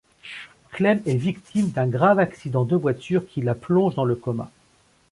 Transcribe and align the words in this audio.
Clem 0.71 0.99
est 1.05 1.15
victime 1.15 1.69
d’un 1.69 1.85
grave 1.85 2.17
accident 2.17 2.63
de 2.63 2.75
voiture, 2.75 3.27
qui 3.27 3.39
la 3.43 3.53
plonge 3.53 3.93
dans 3.93 4.03
le 4.03 4.15
coma. 4.15 4.49